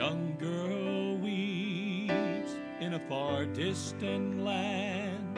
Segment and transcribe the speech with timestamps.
[0.00, 5.36] young girl weeps in a far distant land.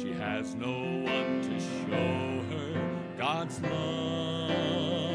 [0.00, 2.72] She has no one to show her
[3.16, 5.13] God's love,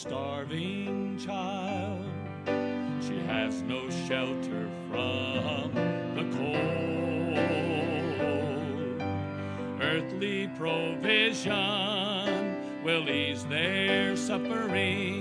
[0.00, 2.06] starving child.
[3.02, 5.74] She has no shelter from
[6.16, 7.36] the cold.
[9.82, 11.52] Earthly provision
[12.82, 15.19] will ease their suffering,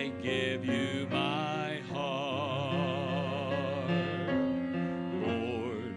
[0.00, 3.90] I give you my heart.
[5.26, 5.94] Lord,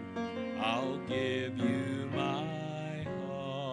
[0.60, 3.64] I'll give you my heart.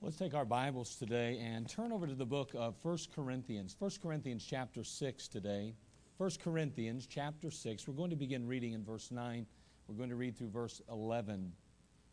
[0.00, 3.74] Let's take our Bibles today and turn over to the book of 1 Corinthians.
[3.76, 5.74] 1 Corinthians chapter 6 today.
[6.18, 7.88] 1 Corinthians chapter 6.
[7.88, 9.44] We're going to begin reading in verse 9.
[9.88, 11.52] We're going to read through verse 11.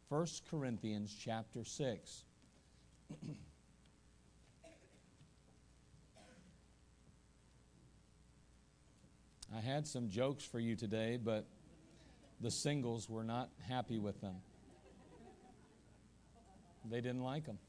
[0.08, 2.24] 1 Corinthians chapter 6.
[9.54, 11.46] I had some jokes for you today, but
[12.40, 14.36] the singles were not happy with them.
[16.90, 17.60] They didn't like them.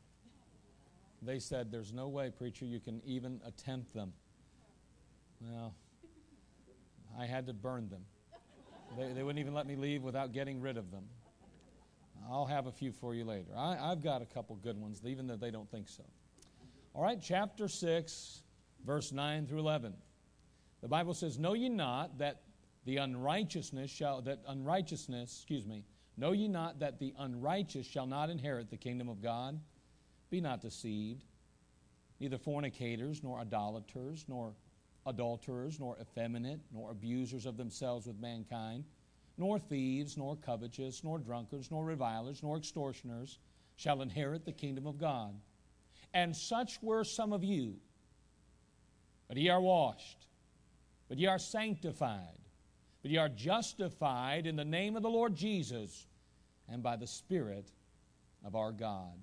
[1.21, 4.12] They said, There's no way, preacher, you can even attempt them.
[5.41, 5.75] Well,
[7.19, 8.05] I had to burn them.
[8.96, 11.04] They, they wouldn't even let me leave without getting rid of them.
[12.30, 13.50] I'll have a few for you later.
[13.56, 16.02] I, I've got a couple good ones, even though they don't think so.
[16.94, 18.42] All right, chapter 6,
[18.84, 19.94] verse 9 through 11.
[20.82, 22.42] The Bible says, Know ye not that
[22.84, 25.84] the unrighteousness shall, that unrighteousness, excuse me,
[26.16, 29.60] know ye not that the unrighteous shall not inherit the kingdom of God?
[30.31, 31.25] Be not deceived.
[32.19, 34.54] Neither fornicators, nor idolaters, nor
[35.06, 38.85] adulterers, nor effeminate, nor abusers of themselves with mankind,
[39.38, 43.38] nor thieves, nor covetous, nor drunkards, nor revilers, nor extortioners
[43.76, 45.35] shall inherit the kingdom of God.
[46.14, 47.76] And such were some of you.
[49.29, 50.26] But ye are washed,
[51.09, 52.38] but ye are sanctified,
[53.02, 56.06] but ye are justified in the name of the Lord Jesus
[56.69, 57.70] and by the Spirit
[58.44, 59.14] of our God.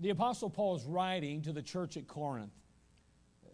[0.00, 2.52] The Apostle Paul is writing to the church at Corinth.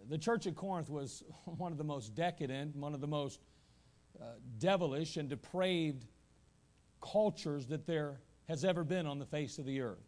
[0.08, 3.40] The church at Corinth was one of the most decadent, one of the most
[4.20, 4.24] uh,
[4.58, 6.06] devilish and depraved
[7.00, 9.98] cultures that there has ever been on the face of the earth.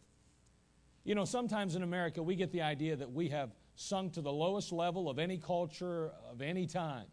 [1.03, 4.31] You know, sometimes in America we get the idea that we have sunk to the
[4.31, 7.05] lowest level of any culture of any time.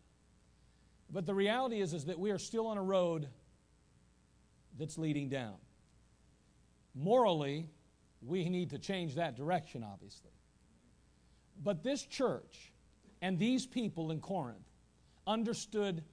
[1.10, 3.28] But the reality is, is that we are still on a road
[4.78, 5.56] that's leading down.
[6.94, 7.68] Morally,
[8.20, 10.30] we need to change that direction, obviously.
[11.62, 12.72] But this church
[13.20, 14.66] and these people in Corinth
[15.26, 16.04] understood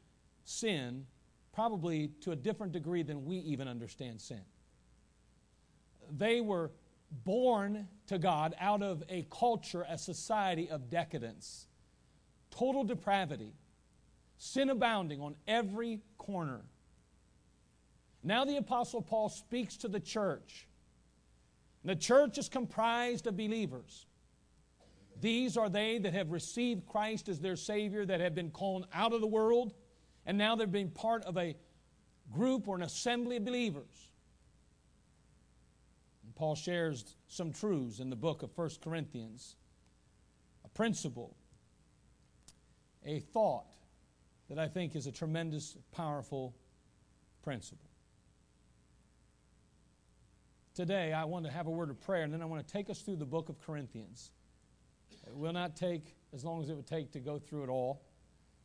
[0.43, 1.05] sin
[1.53, 4.41] probably to a different degree than we even understand sin.
[6.11, 6.71] They were
[7.23, 11.67] born to God out of a culture, a society of decadence,
[12.51, 13.53] total depravity,
[14.37, 16.61] sin abounding on every corner.
[18.23, 20.67] Now the Apostle Paul speaks to the church.
[21.83, 24.07] The church is comprised of believers.
[25.21, 29.13] These are they that have received Christ as their Savior, that have been called out
[29.13, 29.73] of the world,
[30.25, 31.55] and now they're being part of a
[32.31, 34.11] group or an assembly of believers.
[36.23, 39.55] And Paul shares some truths in the book of 1 Corinthians,
[40.63, 41.35] a principle,
[43.05, 43.73] a thought
[44.49, 46.55] that I think is a tremendous, powerful
[47.41, 47.89] principle.
[50.73, 52.89] Today, I want to have a word of prayer, and then I want to take
[52.89, 54.31] us through the book of Corinthians.
[55.27, 58.01] It will not take as long as it would take to go through it all.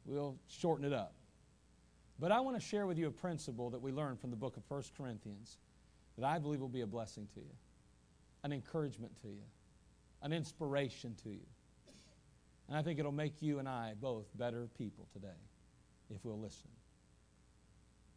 [0.05, 1.15] We'll shorten it up.
[2.19, 4.57] But I want to share with you a principle that we learned from the book
[4.57, 5.59] of 1 Corinthians
[6.19, 7.55] that I believe will be a blessing to you,
[8.45, 9.43] an encouragement to you,
[10.23, 11.47] an inspiration to you.
[12.69, 15.29] And I think it'll make you and I both better people today
[16.15, 16.69] if we'll listen.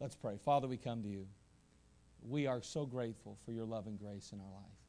[0.00, 0.36] Let's pray.
[0.44, 1.26] Father, we come to you.
[2.28, 4.83] We are so grateful for your love and grace in our life.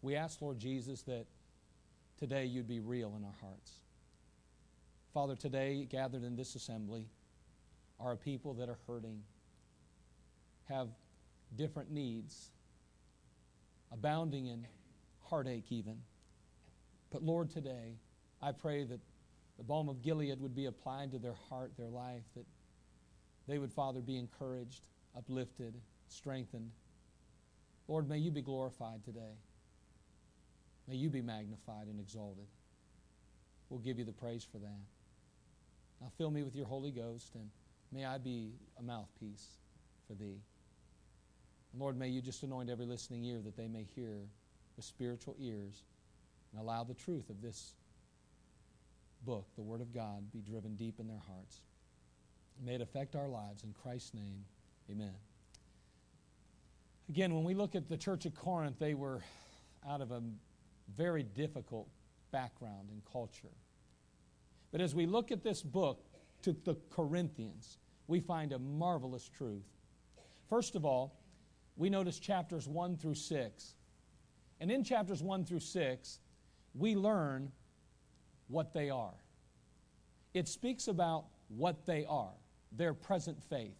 [0.00, 1.26] We ask, Lord Jesus, that
[2.18, 3.72] today you'd be real in our hearts.
[5.12, 7.06] Father, today gathered in this assembly
[7.98, 9.20] are people that are hurting,
[10.68, 10.88] have
[11.56, 12.50] different needs,
[13.90, 14.66] abounding in
[15.24, 15.96] heartache, even.
[17.10, 17.96] But Lord, today,
[18.40, 19.00] I pray that
[19.56, 22.46] the balm of Gilead would be applied to their heart, their life, that
[23.48, 24.86] they would, Father, be encouraged,
[25.16, 25.74] uplifted,
[26.06, 26.70] strengthened.
[27.88, 29.34] Lord, may you be glorified today.
[30.88, 32.46] May you be magnified and exalted.
[33.68, 34.80] We'll give you the praise for that.
[36.00, 37.50] Now fill me with your Holy Ghost, and
[37.92, 39.46] may I be a mouthpiece
[40.06, 40.40] for thee.
[41.72, 44.16] And Lord, may you just anoint every listening ear that they may hear
[44.76, 45.82] with spiritual ears
[46.52, 47.74] and allow the truth of this
[49.26, 51.60] book, the Word of God, be driven deep in their hearts.
[52.64, 53.62] May it affect our lives.
[53.62, 54.44] In Christ's name,
[54.90, 55.14] amen.
[57.08, 59.22] Again, when we look at the church of Corinth, they were
[59.88, 60.22] out of a
[60.96, 61.88] very difficult
[62.30, 63.54] background and culture.
[64.70, 66.04] But as we look at this book
[66.42, 69.66] to the Corinthians, we find a marvelous truth.
[70.48, 71.20] First of all,
[71.76, 73.74] we notice chapters 1 through 6.
[74.60, 76.20] And in chapters 1 through 6,
[76.74, 77.52] we learn
[78.48, 79.14] what they are.
[80.34, 82.34] It speaks about what they are,
[82.72, 83.76] their present faith.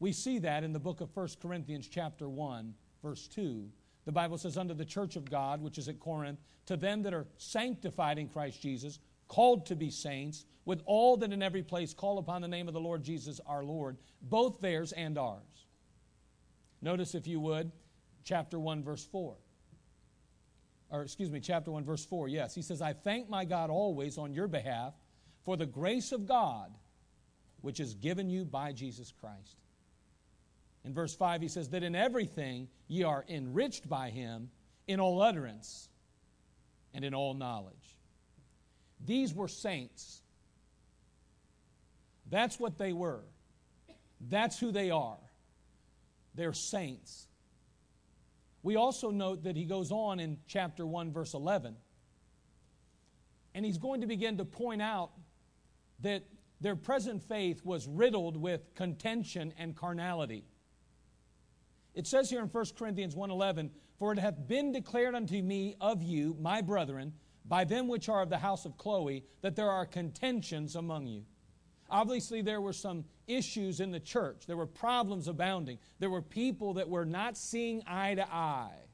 [0.00, 3.68] We see that in the book of 1 Corinthians chapter 1, verse 2,
[4.04, 7.14] the Bible says, Unto the church of God, which is at Corinth, to them that
[7.14, 11.94] are sanctified in Christ Jesus, called to be saints, with all that in every place
[11.94, 15.66] call upon the name of the Lord Jesus our Lord, both theirs and ours.
[16.80, 17.70] Notice, if you would,
[18.24, 19.36] chapter 1, verse 4.
[20.90, 22.28] Or, excuse me, chapter 1, verse 4.
[22.28, 24.92] Yes, he says, I thank my God always on your behalf
[25.44, 26.72] for the grace of God
[27.62, 29.56] which is given you by Jesus Christ
[30.84, 34.50] in verse 5, he says, That in everything ye are enriched by him
[34.86, 35.88] in all utterance
[36.92, 37.96] and in all knowledge.
[39.04, 40.22] These were saints.
[42.30, 43.24] That's what they were.
[44.28, 45.18] That's who they are.
[46.34, 47.26] They're saints.
[48.62, 51.76] We also note that he goes on in chapter 1, verse 11,
[53.54, 55.10] and he's going to begin to point out
[56.00, 56.22] that
[56.60, 60.44] their present faith was riddled with contention and carnality.
[61.94, 66.02] It says here in 1 Corinthians 1:11, "For it hath been declared unto me of
[66.02, 69.84] you, my brethren, by them which are of the house of Chloe, that there are
[69.84, 71.26] contentions among you."
[71.90, 74.46] Obviously, there were some issues in the church.
[74.46, 75.78] There were problems abounding.
[75.98, 78.88] There were people that were not seeing eye to eye.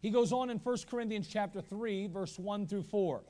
[0.00, 3.24] He goes on in 1 Corinthians chapter 3, verse 1 through 4.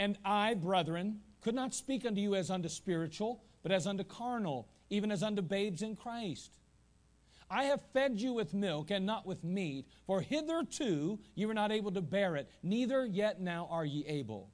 [0.00, 4.68] And I, brethren, could not speak unto you as unto spiritual, but as unto carnal
[4.90, 6.58] even as unto babes in Christ.
[7.50, 11.72] I have fed you with milk and not with meat, for hitherto ye were not
[11.72, 14.50] able to bear it, neither yet now are ye able.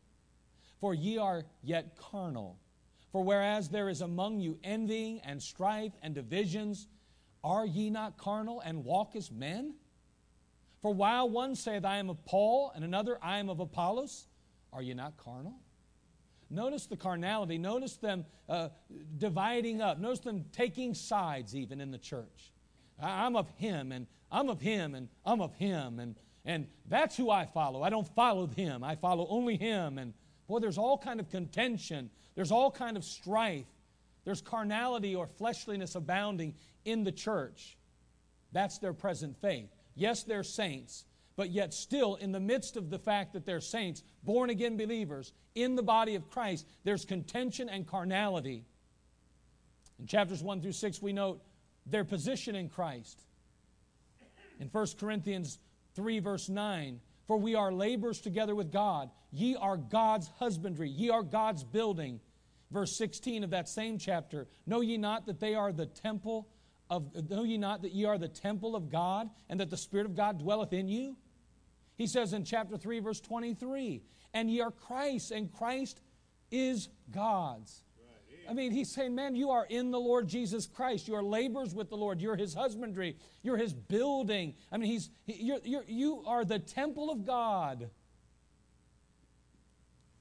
[0.80, 2.60] For ye are yet carnal.
[3.10, 6.88] For whereas there is among you envying and strife and divisions,
[7.42, 9.74] are ye not carnal and walk as men?
[10.82, 14.26] For while one saith, I am of Paul, and another, I am of Apollos,
[14.72, 15.54] are ye not carnal?
[16.54, 17.58] Notice the carnality.
[17.58, 18.68] Notice them uh,
[19.18, 19.98] dividing up.
[19.98, 22.52] Notice them taking sides even in the church.
[23.00, 27.30] I'm of him, and I'm of him, and I'm of him, and, and that's who
[27.30, 27.82] I follow.
[27.82, 28.84] I don't follow him.
[28.84, 29.98] I follow only him.
[29.98, 30.14] And
[30.46, 32.10] boy, there's all kind of contention.
[32.34, 33.66] There's all kind of strife.
[34.24, 37.76] There's carnality or fleshliness abounding in the church.
[38.52, 39.68] That's their present faith.
[39.94, 41.04] Yes, they're saints,
[41.36, 45.32] but yet still in the midst of the fact that they're saints, born again believers
[45.54, 48.64] in the body of Christ, there's contention and carnality.
[49.98, 51.42] In chapters 1 through 6, we note
[51.86, 53.22] their position in Christ.
[54.60, 55.58] In 1 Corinthians
[55.94, 59.10] 3, verse 9, for we are laborers together with God.
[59.32, 62.20] Ye are God's husbandry, ye are God's building.
[62.70, 66.48] Verse 16 of that same chapter, know ye not that they are the temple
[66.90, 70.06] of know ye not that ye are the temple of God and that the Spirit
[70.06, 71.16] of God dwelleth in you?
[71.96, 76.00] He says in chapter 3, verse 23, and ye are Christ, and Christ
[76.50, 77.82] is God's.
[78.48, 81.08] I mean, he's saying, man, you are in the Lord Jesus Christ.
[81.08, 82.20] You are laborers with the Lord.
[82.20, 83.16] You're his husbandry.
[83.42, 84.54] You're his building.
[84.70, 87.90] I mean, he's, you're, you're, you are the temple of God.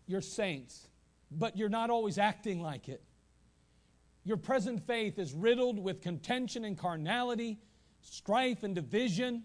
[0.05, 0.87] You're saints,
[1.31, 3.03] but you're not always acting like it.
[4.23, 7.59] Your present faith is riddled with contention and carnality,
[8.01, 9.43] strife and division,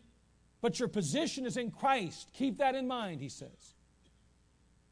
[0.61, 2.31] but your position is in Christ.
[2.33, 3.75] Keep that in mind, he says.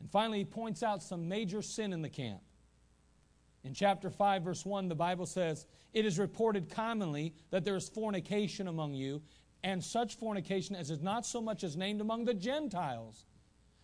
[0.01, 2.41] And finally, he points out some major sin in the camp.
[3.65, 7.89] In chapter 5, verse 1, the Bible says, It is reported commonly that there is
[7.89, 9.23] fornication among you,
[9.65, 13.25] and such fornication as is not so much as named among the Gentiles,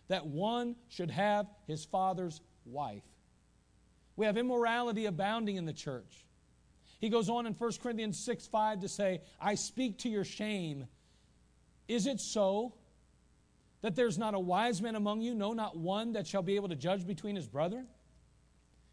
[0.07, 3.03] that one should have his father's wife.
[4.15, 6.25] We have immorality abounding in the church.
[7.01, 10.87] He goes on in 1 Corinthians 6 5 to say, I speak to your shame.
[11.87, 12.73] Is it so
[13.81, 16.69] that there's not a wise man among you, no, not one that shall be able
[16.69, 17.87] to judge between his brethren?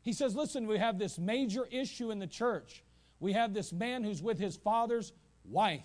[0.03, 2.83] He says, Listen, we have this major issue in the church.
[3.21, 5.13] We have this man who's with his father's
[5.45, 5.85] wife,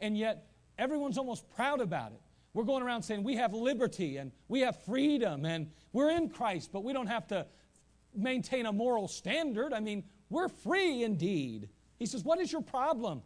[0.00, 0.46] and yet
[0.78, 2.20] everyone's almost proud about it.
[2.52, 6.70] We're going around saying we have liberty and we have freedom and we're in Christ,
[6.72, 7.46] but we don't have to
[8.14, 9.72] maintain a moral standard.
[9.72, 11.68] I mean, we're free indeed.
[11.98, 13.22] He says, What is your problem?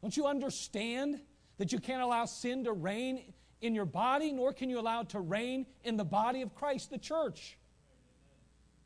[0.00, 1.20] Don't you understand
[1.60, 5.10] that you can't allow sin to reign in your body, nor can you allow it
[5.10, 7.58] to reign in the body of Christ, the church?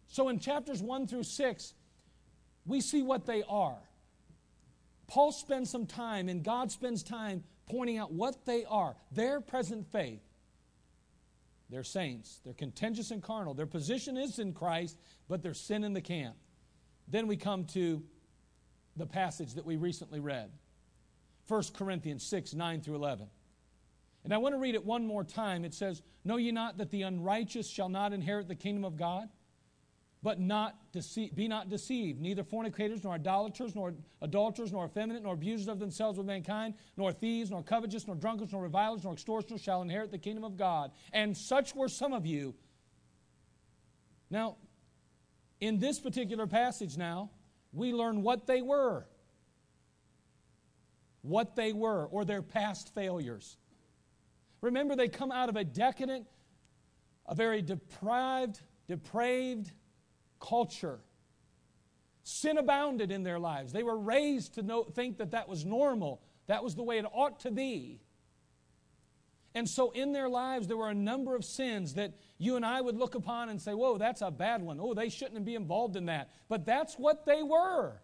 [0.09, 1.75] So in chapters 1 through 6,
[2.66, 3.78] we see what they are.
[5.07, 9.87] Paul spends some time, and God spends time pointing out what they are their present
[9.93, 10.25] faith.
[11.71, 12.40] They're saints.
[12.45, 13.54] They're contentious and carnal.
[13.54, 16.35] Their position is in Christ, but there's sin in the camp.
[17.07, 18.02] Then we come to
[18.97, 20.50] the passage that we recently read
[21.48, 23.28] 1 Corinthians 6 9 through 11.
[24.24, 25.64] And I want to read it one more time.
[25.64, 29.28] It says, Know ye not that the unrighteous shall not inherit the kingdom of God?
[30.24, 32.18] but not dece- be not deceived.
[32.18, 37.12] Neither fornicators, nor idolaters, nor adulterers, nor effeminate, nor abusers of themselves with mankind, nor
[37.12, 40.92] thieves, nor covetous, nor drunkards, nor revilers, nor extortioners shall inherit the kingdom of God.
[41.12, 42.54] And such were some of you.
[44.30, 44.56] Now,
[45.60, 47.30] in this particular passage now,
[47.74, 49.06] we learn what they were.
[51.25, 53.57] What they were, or their past failures.
[54.61, 56.26] Remember, they come out of a decadent,
[57.26, 59.73] a very deprived, depraved,
[60.38, 61.00] culture.
[62.25, 63.73] Sin abounded in their lives.
[63.73, 67.07] They were raised to know, think that that was normal, that was the way it
[67.11, 68.02] ought to be.
[69.54, 72.83] And so in their lives, there were a number of sins that you and I
[72.83, 74.78] would look upon and say, Whoa, that's a bad one.
[74.78, 76.28] Oh, they shouldn't be involved in that.
[76.50, 78.00] But that's what they were.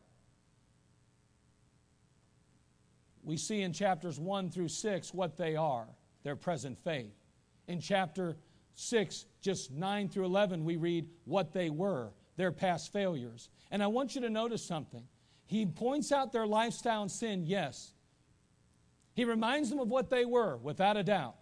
[3.22, 5.86] We see in chapters 1 through 6 what they are,
[6.22, 7.14] their present faith.
[7.68, 8.36] In chapter
[8.74, 13.50] 6, just 9 through 11, we read what they were their past failures.
[13.70, 15.04] And I want you to notice something.
[15.46, 17.92] He points out their lifestyle and sin, yes.
[19.12, 21.36] He reminds them of what they were, without a doubt.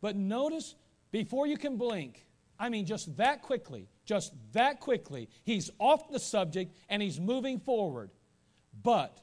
[0.00, 0.74] But notice,
[1.12, 2.26] before you can blink,
[2.58, 7.60] I mean, just that quickly, just that quickly, he's off the subject and he's moving
[7.60, 8.10] forward.
[8.82, 9.20] But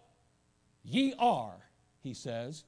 [0.84, 1.58] ye are,
[2.03, 2.65] he says,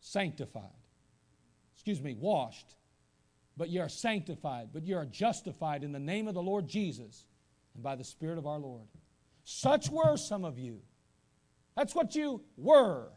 [0.00, 0.62] sanctified.
[1.74, 2.76] Excuse me, washed
[3.56, 7.24] but you are sanctified, but you are justified in the name of the Lord Jesus
[7.74, 8.86] and by the Spirit of our Lord.
[9.44, 10.80] Such were some of you.
[11.74, 13.08] That's what you were.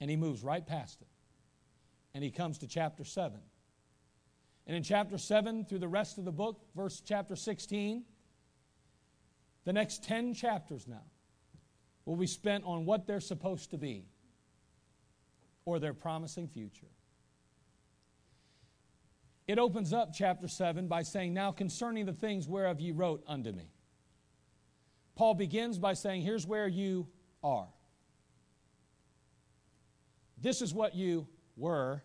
[0.00, 1.08] And he moves right past it.
[2.12, 3.38] And he comes to chapter 7.
[4.66, 8.04] And in chapter 7, through the rest of the book, verse chapter 16,
[9.64, 11.04] the next 10 chapters now
[12.04, 14.06] will be spent on what they're supposed to be
[15.64, 16.88] or their promising future.
[19.46, 23.52] it opens up chapter 7 by saying, Now concerning the things whereof ye wrote unto
[23.52, 23.70] me.
[25.14, 27.08] Paul begins by saying, Here's where you
[27.42, 27.68] are.
[30.40, 31.26] This is what you
[31.56, 32.02] were.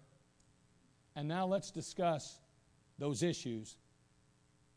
[1.15, 2.39] And now let's discuss
[2.99, 3.77] those issues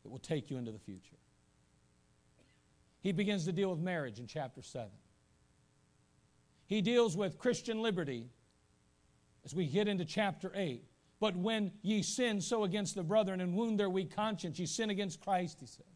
[0.02, 1.17] that will take you into the future.
[3.00, 4.88] He begins to deal with marriage in chapter 7.
[6.66, 8.28] He deals with Christian liberty
[9.44, 10.82] as we get into chapter 8.
[11.20, 14.90] But when ye sin so against the brethren and wound their weak conscience, ye sin
[14.90, 15.86] against Christ, he says.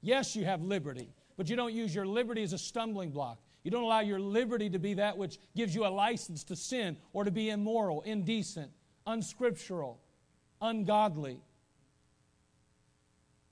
[0.00, 3.38] Yes, you have liberty, but you don't use your liberty as a stumbling block.
[3.62, 6.96] You don't allow your liberty to be that which gives you a license to sin
[7.12, 8.72] or to be immoral, indecent,
[9.06, 10.00] unscriptural,
[10.60, 11.38] ungodly.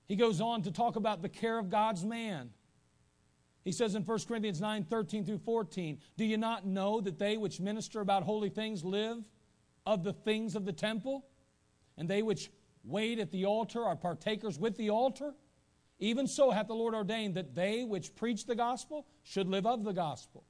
[0.07, 2.49] He goes on to talk about the care of God's man.
[3.63, 7.37] He says in 1 Corinthians 9 13 through 14, Do you not know that they
[7.37, 9.23] which minister about holy things live
[9.85, 11.25] of the things of the temple?
[11.97, 12.51] And they which
[12.83, 15.33] wait at the altar are partakers with the altar?
[15.99, 19.83] Even so hath the Lord ordained that they which preach the gospel should live of
[19.83, 20.43] the gospel.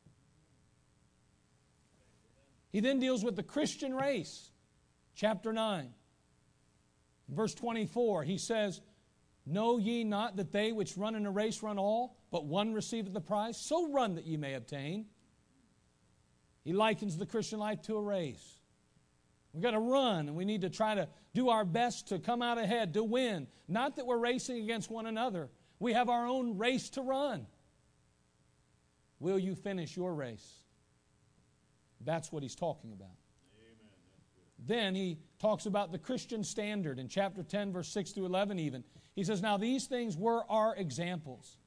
[2.72, 4.52] He then deals with the Christian race.
[5.14, 5.90] Chapter 9,
[7.28, 8.80] verse 24, he says,
[9.46, 13.14] Know ye not that they which run in a race run all, but one receiveth
[13.14, 13.58] the prize?
[13.58, 15.06] So run that ye may obtain.
[16.64, 18.60] He likens the Christian life to a race.
[19.54, 22.42] We've got to run and we need to try to do our best to come
[22.42, 23.48] out ahead, to win.
[23.68, 27.48] Not that we're racing against one another, we have our own race to run.
[29.20, 30.66] Will you finish your race?
[32.04, 33.21] That's what he's talking about.
[34.66, 38.84] Then he talks about the Christian standard in chapter 10, verse 6 through 11, even.
[39.16, 41.58] He says, Now these things were our examples,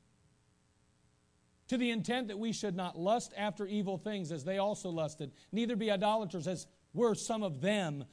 [1.69, 5.33] to the intent that we should not lust after evil things as they also lusted,
[5.51, 8.05] neither be idolaters as were some of them,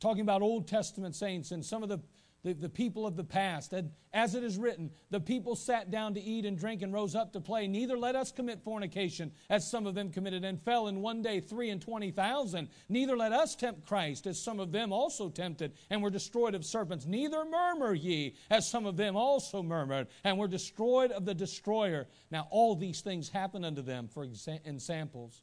[0.00, 2.00] talking about Old Testament saints and some of the,
[2.48, 3.72] the, the, people of the past.
[3.72, 7.14] And as it is written, the people sat down to eat and drink and rose
[7.14, 7.68] up to play.
[7.68, 11.40] Neither let us commit fornication, as some of them committed, and fell in one day
[11.40, 12.68] three and twenty thousand.
[12.88, 16.64] Neither let us tempt Christ, as some of them also tempted, and were destroyed of
[16.64, 17.06] serpents.
[17.06, 22.06] Neither murmur ye, as some of them also murmured, and were destroyed of the destroyer.
[22.30, 24.26] Now all these things happen unto them for
[24.64, 25.42] ensamples,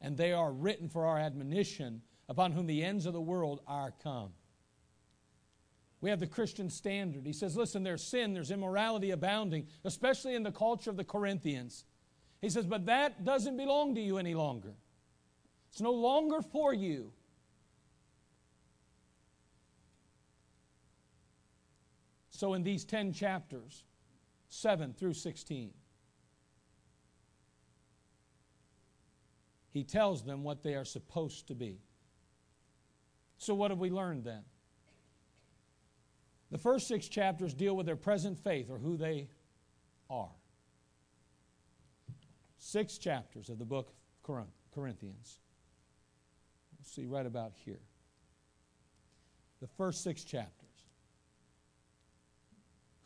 [0.00, 3.92] and they are written for our admonition, upon whom the ends of the world are
[4.02, 4.30] come.
[6.02, 7.24] We have the Christian standard.
[7.24, 11.84] He says, listen, there's sin, there's immorality abounding, especially in the culture of the Corinthians.
[12.40, 14.74] He says, but that doesn't belong to you any longer.
[15.70, 17.12] It's no longer for you.
[22.30, 23.84] So, in these 10 chapters,
[24.48, 25.70] 7 through 16,
[29.70, 31.78] he tells them what they are supposed to be.
[33.38, 34.42] So, what have we learned then?
[36.52, 39.30] The first six chapters deal with their present faith or who they
[40.10, 40.28] are.
[42.58, 43.94] Six chapters of the book
[44.28, 45.38] of Corinthians.
[46.78, 47.80] We'll see right about here.
[49.62, 50.68] The first six chapters.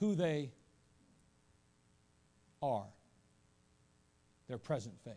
[0.00, 0.50] Who they
[2.60, 2.88] are,
[4.48, 5.14] their present faith.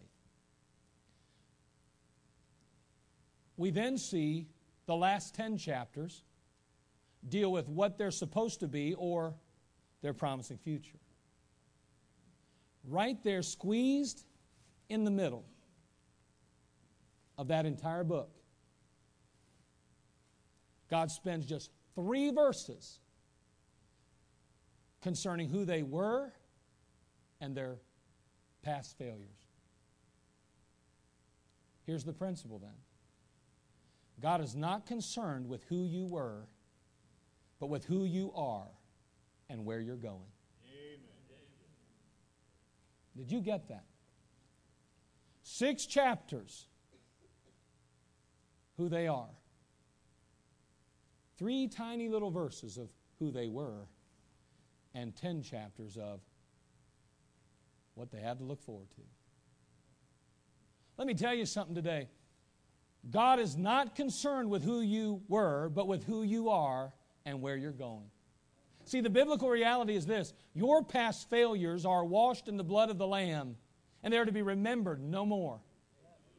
[3.58, 4.50] We then see
[4.86, 6.22] the last 10 chapters
[7.27, 9.34] deal with what they're supposed to be or
[10.01, 10.97] their promising future.
[12.88, 14.23] Right there, squeezed
[14.88, 15.45] in the middle
[17.38, 18.32] of that entire book,
[20.89, 22.99] God spends just three verses
[25.01, 26.32] concerning who they were
[27.39, 27.77] and their
[28.63, 29.47] past failures.
[31.86, 32.75] Here's the principle then
[34.19, 36.47] God is not concerned with who you were,
[37.60, 38.67] but with who you are
[39.50, 40.32] and where you're going.
[40.65, 41.00] Amen.
[43.17, 43.84] Did you get that?
[45.43, 46.67] Six chapters,
[48.78, 49.30] who they are.
[51.38, 53.88] Three tiny little verses of who they were,
[54.93, 56.22] and ten chapters of
[57.95, 59.02] what they had to look forward to.
[60.98, 62.08] Let me tell you something today.
[63.10, 66.93] God is not concerned with who you were, but with who you are
[67.25, 68.10] and where you're going.
[68.86, 72.97] See, the biblical reality is this your past failures are washed in the blood of
[72.97, 73.55] the Lamb,
[74.03, 75.60] and they're to be remembered no more.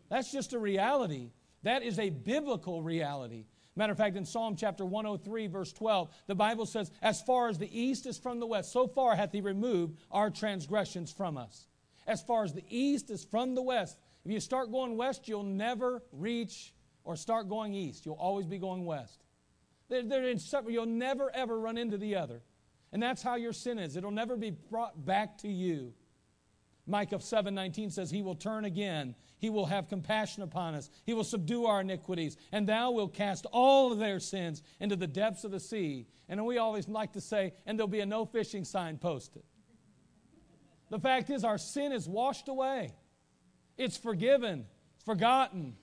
[0.09, 1.31] That's just a reality.
[1.63, 3.45] That is a biblical reality.
[3.77, 7.57] Matter of fact, in Psalm chapter 103, verse 12, the Bible says, As far as
[7.57, 11.69] the east is from the west, so far hath he removed our transgressions from us.
[12.07, 15.45] As far as the east is from the west, if you start going west, you'll
[15.45, 18.05] never reach or start going east.
[18.05, 19.23] You'll always be going west.
[19.91, 20.71] They're, they're inseparable.
[20.71, 22.41] You'll never, ever run into the other.
[22.93, 23.97] And that's how your sin is.
[23.97, 25.93] It'll never be brought back to you.
[26.87, 29.15] Micah 7:19 says, He will turn again.
[29.39, 30.91] He will have compassion upon us.
[31.05, 35.07] He will subdue our iniquities, and thou wilt cast all of their sins into the
[35.07, 36.07] depths of the sea.
[36.29, 39.43] And we always like to say, and there'll be a no fishing sign posted.
[40.91, 42.95] The fact is, our sin is washed away.
[43.79, 45.77] It's forgiven, it's forgotten.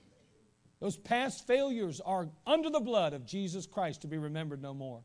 [0.80, 5.02] Those past failures are under the blood of Jesus Christ to be remembered no more.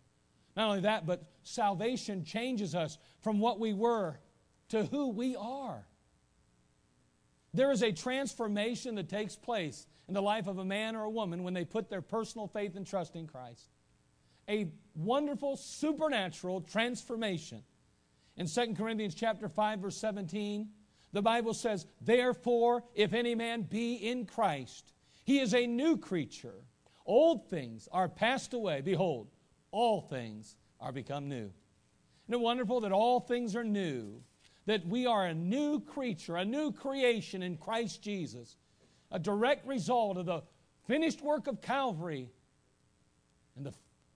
[0.56, 4.20] Not only that, but salvation changes us from what we were
[4.70, 5.88] to who we are.
[7.54, 11.10] There is a transformation that takes place in the life of a man or a
[11.10, 13.70] woman when they put their personal faith and trust in Christ.
[14.50, 17.64] A wonderful supernatural transformation.
[18.36, 20.70] In 2 Corinthians chapter 5 verse 17,
[21.14, 26.66] the Bible says, "Therefore, if any man be in Christ, he is a new creature.
[27.06, 28.82] Old things are passed away.
[28.82, 29.30] Behold,
[29.72, 31.52] all things are become new."
[32.26, 34.24] Isn't it wonderful that all things are new?
[34.66, 38.58] that we are a new creature, a new creation in Christ Jesus,
[39.12, 40.44] a direct result of the
[40.88, 42.32] finished work of Calvary
[43.56, 43.74] and the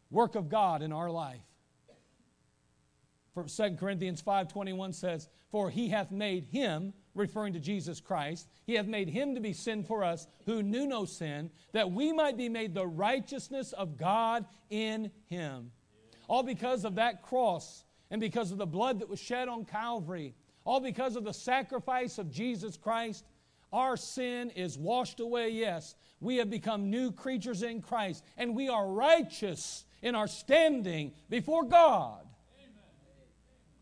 [0.10, 1.42] work of God in our life.
[3.34, 8.76] For 2 Corinthians 5:21 says, "For he hath made him, referring to Jesus Christ, he
[8.76, 12.38] hath made him to be sin for us who knew no sin, that we might
[12.38, 15.72] be made the righteousness of God in him."
[16.28, 20.36] All because of that cross and because of the blood that was shed on Calvary,
[20.64, 23.26] all because of the sacrifice of Jesus Christ,
[23.72, 25.96] our sin is washed away, yes.
[26.20, 31.64] We have become new creatures in Christ, and we are righteous in our standing before
[31.64, 32.28] God.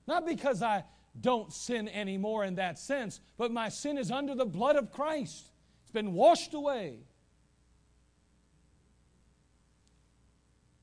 [0.08, 0.84] Not because I
[1.20, 5.52] don't sin anymore in that sense, but my sin is under the blood of Christ.
[5.82, 7.00] It's been washed away.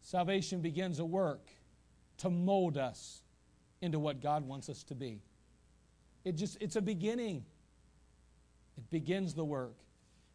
[0.00, 1.48] Salvation begins a work
[2.18, 3.22] to mold us
[3.80, 5.22] into what God wants us to be.
[6.24, 7.44] It just it's a beginning.
[8.76, 9.74] It begins the work.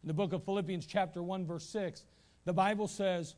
[0.03, 2.05] In the book of Philippians chapter 1 verse 6,
[2.45, 3.36] the Bible says,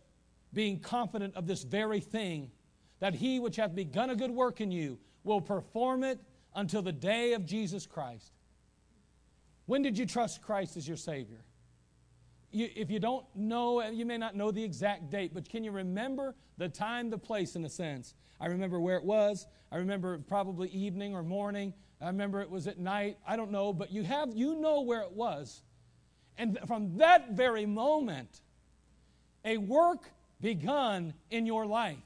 [0.54, 2.52] being confident of this very thing,
[3.00, 6.20] that he which hath begun a good work in you will perform it
[6.56, 8.32] until the day of Jesus Christ.
[9.66, 11.44] When did you trust Christ as your Savior?
[12.52, 15.72] You, if you don't know, you may not know the exact date, but can you
[15.72, 18.16] remember the time, the place, in a sense?
[18.42, 19.46] I remember where it was.
[19.72, 21.74] I remember probably evening or morning.
[22.02, 23.18] I remember it was at night.
[23.28, 25.62] I don't know, but you have you know where it was.
[26.38, 28.42] And from that very moment,
[29.46, 30.10] a work
[30.42, 31.98] begun in your life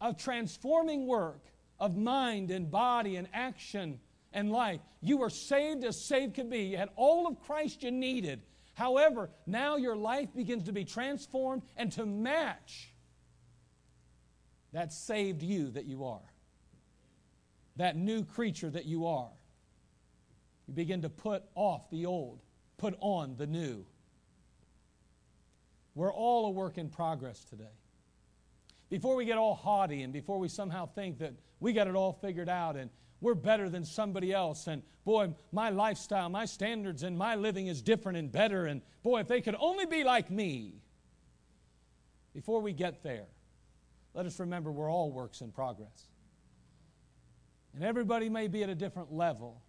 [0.00, 1.49] of transforming work
[1.80, 3.98] of mind and body and action
[4.32, 4.80] and life.
[5.00, 6.64] You were saved as saved could be.
[6.64, 8.42] You had all of Christ you needed.
[8.74, 12.92] However, now your life begins to be transformed and to match
[14.72, 16.30] that saved you that you are
[17.80, 19.30] that new creature that you are.
[20.68, 22.40] You begin to put off the old,
[22.76, 23.86] put on the new.
[25.94, 27.64] We're all a work in progress today.
[28.90, 32.12] Before we get all haughty and before we somehow think that we got it all
[32.12, 37.16] figured out and we're better than somebody else, and boy, my lifestyle, my standards, and
[37.16, 40.80] my living is different and better, and boy, if they could only be like me.
[42.34, 43.26] Before we get there,
[44.14, 46.08] let us remember we're all works in progress.
[47.74, 49.62] And everybody may be at a different level.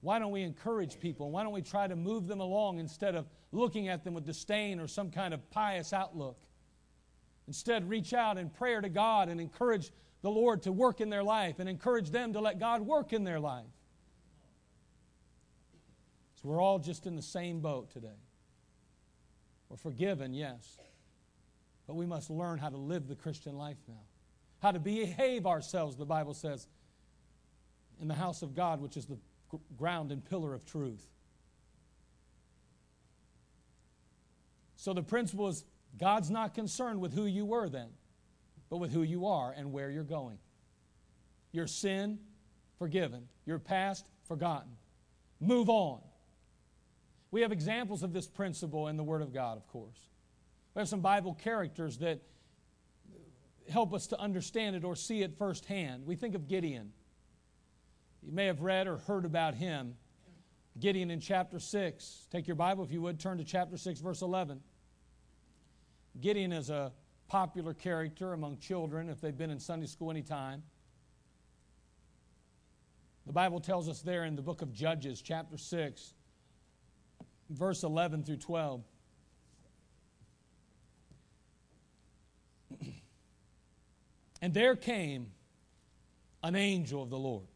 [0.00, 1.30] Why don't we encourage people?
[1.30, 4.80] Why don't we try to move them along instead of looking at them with disdain
[4.80, 6.36] or some kind of pious outlook?
[7.46, 9.90] Instead, reach out in prayer to God and encourage
[10.22, 13.24] the Lord to work in their life and encourage them to let God work in
[13.24, 13.64] their life.
[16.40, 18.08] So we're all just in the same boat today.
[19.68, 20.78] We're forgiven, yes,
[21.86, 24.02] but we must learn how to live the Christian life now
[24.62, 26.68] how to behave ourselves, the Bible says,
[28.00, 29.18] in the house of God, which is the
[29.76, 31.04] ground and pillar of truth.
[34.76, 35.64] So the principle is
[35.98, 37.90] God's not concerned with who you were then,
[38.70, 40.38] but with who you are and where you're going.
[41.52, 42.18] Your sin,
[42.78, 43.28] forgiven.
[43.44, 44.70] Your past, forgotten.
[45.40, 46.00] Move on.
[47.30, 49.98] We have examples of this principle in the Word of God, of course.
[50.74, 52.20] We have some Bible characters that
[53.70, 56.06] help us to understand it or see it firsthand.
[56.06, 56.92] We think of Gideon.
[58.22, 59.94] You may have read or heard about him.
[60.78, 62.26] Gideon in chapter 6.
[62.30, 64.60] Take your Bible, if you would, turn to chapter 6, verse 11.
[66.20, 66.92] Gideon is a
[67.28, 70.62] popular character among children if they've been in Sunday school any time.
[73.26, 76.14] The Bible tells us there in the book of Judges, chapter 6,
[77.50, 78.82] verse 11 through 12.
[84.42, 85.28] and there came
[86.42, 87.46] an angel of the Lord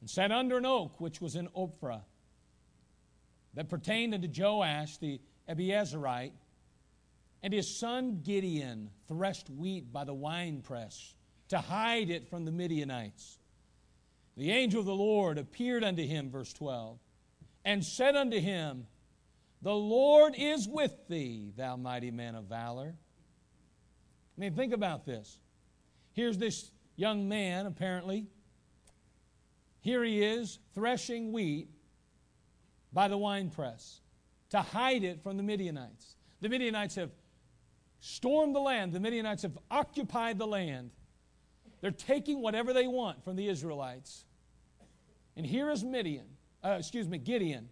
[0.00, 2.02] and sat under an oak which was in Ophrah
[3.54, 6.32] that pertained unto Joash the Abiezrite
[7.44, 11.14] and his son Gideon threshed wheat by the winepress
[11.48, 13.38] to hide it from the Midianites.
[14.34, 16.98] The angel of the Lord appeared unto him, verse 12,
[17.66, 18.86] and said unto him,
[19.60, 22.94] The Lord is with thee, thou mighty man of valor.
[22.96, 25.38] I mean, think about this.
[26.14, 28.26] Here's this young man, apparently.
[29.82, 31.68] Here he is threshing wheat
[32.90, 34.00] by the winepress
[34.48, 36.16] to hide it from the Midianites.
[36.40, 37.10] The Midianites have
[38.04, 40.90] stormed the land, the Midianites have occupied the land.
[41.80, 44.26] They're taking whatever they want from the Israelites.
[45.36, 46.26] And here is Midian,
[46.62, 47.70] uh, excuse me, Gideon.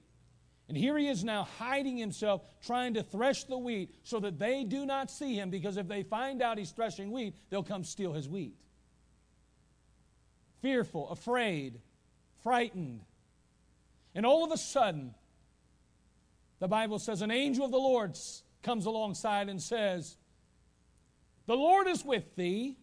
[0.68, 4.64] And here he is now hiding himself, trying to thresh the wheat so that they
[4.64, 8.14] do not see him, because if they find out he's threshing wheat, they'll come steal
[8.14, 8.54] his wheat.
[10.62, 11.78] Fearful, afraid,
[12.42, 13.02] frightened.
[14.14, 15.14] And all of a sudden,
[16.58, 18.16] the Bible says, an angel of the Lord
[18.62, 20.16] comes alongside and says,
[21.46, 22.76] The Lord is with thee,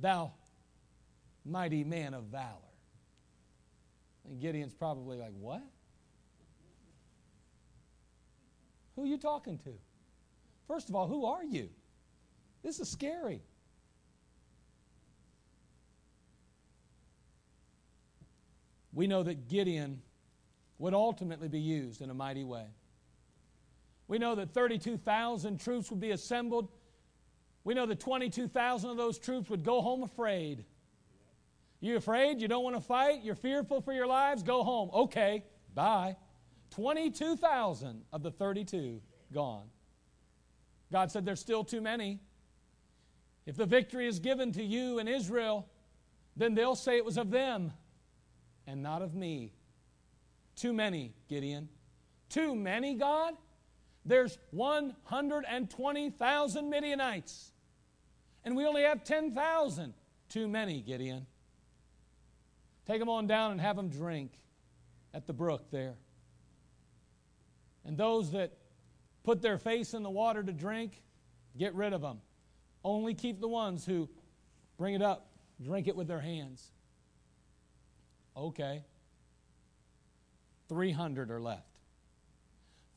[0.00, 0.32] thou
[1.44, 2.50] mighty man of valor.
[4.26, 5.62] And Gideon's probably like, What?
[8.96, 9.72] Who are you talking to?
[10.68, 11.68] First of all, who are you?
[12.62, 13.42] This is scary.
[18.92, 20.00] We know that Gideon
[20.78, 22.66] would ultimately be used in a mighty way.
[24.06, 26.68] We know that 32,000 troops would be assembled.
[27.64, 30.64] We know that 22,000 of those troops would go home afraid.
[31.80, 32.40] You afraid?
[32.40, 33.24] You don't want to fight?
[33.24, 34.42] You're fearful for your lives?
[34.42, 34.90] Go home.
[34.92, 36.16] Okay, bye.
[36.70, 39.00] 22,000 of the 32
[39.32, 39.66] gone.
[40.92, 42.20] God said there's still too many.
[43.46, 45.68] If the victory is given to you in Israel,
[46.36, 47.72] then they'll say it was of them
[48.66, 49.52] and not of me.
[50.56, 51.68] Too many, Gideon.
[52.28, 53.34] Too many, God?
[54.04, 57.52] There's 120,000 Midianites,
[58.44, 59.94] and we only have 10,000.
[60.28, 61.26] Too many, Gideon.
[62.86, 64.32] Take them on down and have them drink
[65.12, 65.94] at the brook there.
[67.84, 68.52] And those that
[69.22, 71.02] put their face in the water to drink,
[71.56, 72.20] get rid of them.
[72.84, 74.08] Only keep the ones who
[74.76, 75.28] bring it up,
[75.62, 76.70] drink it with their hands.
[78.36, 78.84] Okay.
[80.68, 81.78] 300 are left.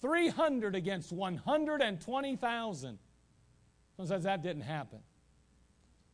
[0.02, 3.00] 300 against 120,000.
[3.96, 5.00] Someone says that didn't happen.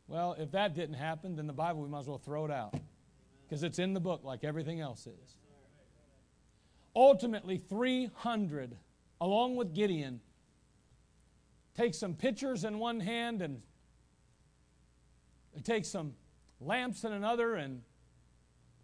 [0.06, 2.74] Well, if that didn't happen, then the Bible, we might as well throw it out
[3.48, 5.36] because it's in the book like everything else is.
[6.96, 8.76] Ultimately, 300,
[9.20, 10.20] along with Gideon,
[11.74, 13.62] take some pitchers in one hand and
[15.64, 16.14] take some
[16.60, 17.82] lamps in another and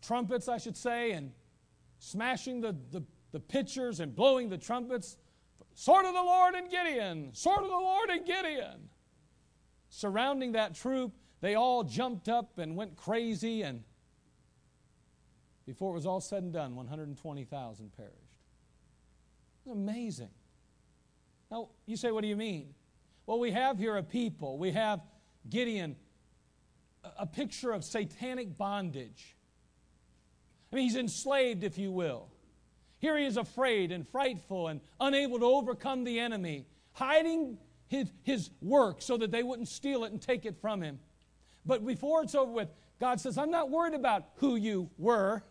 [0.02, 1.32] trumpets, I should say, and
[1.98, 3.02] smashing the, the,
[3.32, 5.16] the pitchers and blowing the trumpets.
[5.74, 7.30] Sword of the Lord and Gideon!
[7.32, 8.89] Sword of the Lord and Gideon!
[9.90, 13.82] Surrounding that troop, they all jumped up and went crazy, and
[15.66, 18.14] before it was all said and done, 120,000 perished.
[19.58, 20.30] It's amazing.
[21.50, 22.74] Now, you say, what do you mean?
[23.26, 24.58] Well, we have here a people.
[24.58, 25.00] We have
[25.48, 25.96] Gideon,
[27.18, 29.36] a picture of satanic bondage.
[30.72, 32.28] I mean, he's enslaved, if you will.
[32.98, 37.58] Here he is afraid and frightful and unable to overcome the enemy, hiding
[37.90, 41.00] his, his work so that they wouldn't steal it and take it from him.
[41.66, 42.68] But before it's over with,
[43.00, 45.42] God says, I'm not worried about who you were.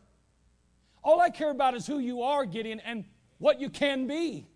[1.04, 3.04] All I care about is who you are, Gideon, and
[3.40, 4.48] what you can be.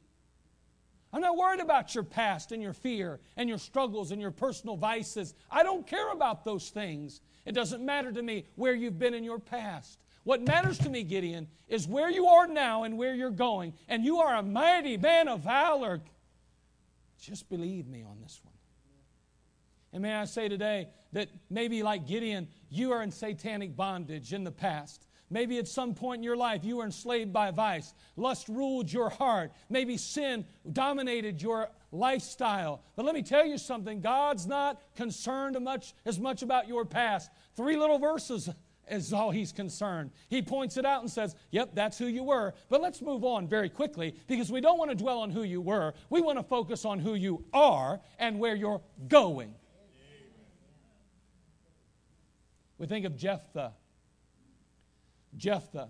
[1.11, 4.77] I'm not worried about your past and your fear and your struggles and your personal
[4.77, 5.35] vices.
[5.51, 7.19] I don't care about those things.
[7.45, 9.99] It doesn't matter to me where you've been in your past.
[10.23, 13.73] What matters to me, Gideon, is where you are now and where you're going.
[13.89, 15.99] And you are a mighty man of valor.
[17.23, 18.53] Just believe me on this one.
[19.93, 24.43] And may I say today that maybe like Gideon, you are in satanic bondage in
[24.43, 25.07] the past.
[25.29, 27.93] Maybe at some point in your life you were enslaved by vice.
[28.17, 29.53] Lust ruled your heart.
[29.69, 32.83] Maybe sin dominated your lifestyle.
[32.97, 37.31] But let me tell you something God's not concerned much, as much about your past.
[37.55, 38.49] Three little verses
[38.89, 40.11] is all he's concerned.
[40.29, 42.53] He points it out and says, Yep, that's who you were.
[42.69, 45.61] But let's move on very quickly because we don't want to dwell on who you
[45.61, 45.93] were.
[46.09, 49.53] We want to focus on who you are and where you're going.
[52.77, 53.73] We think of Jephthah.
[55.37, 55.89] Jephthah.